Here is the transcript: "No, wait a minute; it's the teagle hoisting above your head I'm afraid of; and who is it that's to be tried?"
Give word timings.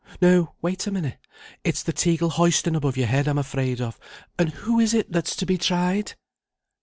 "No, 0.19 0.55
wait 0.63 0.87
a 0.87 0.91
minute; 0.91 1.19
it's 1.63 1.83
the 1.83 1.93
teagle 1.93 2.31
hoisting 2.31 2.75
above 2.75 2.97
your 2.97 3.05
head 3.05 3.27
I'm 3.27 3.37
afraid 3.37 3.79
of; 3.79 3.99
and 4.39 4.49
who 4.49 4.79
is 4.79 4.95
it 4.95 5.11
that's 5.11 5.35
to 5.35 5.45
be 5.45 5.59
tried?" 5.59 6.15